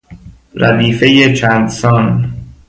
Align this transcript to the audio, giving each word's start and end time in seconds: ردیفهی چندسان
ردیفهی 0.53 1.33
چندسان 1.33 2.33